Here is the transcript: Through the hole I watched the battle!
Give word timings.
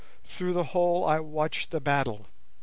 Through 0.23 0.53
the 0.53 0.63
hole 0.63 1.05
I 1.05 1.19
watched 1.19 1.69
the 1.69 1.79
battle! 1.79 2.25